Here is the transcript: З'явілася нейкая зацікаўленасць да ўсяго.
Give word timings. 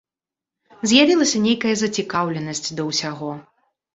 З'явілася 0.91 1.41
нейкая 1.43 1.73
зацікаўленасць 1.83 2.73
да 2.79 2.87
ўсяго. 2.89 3.29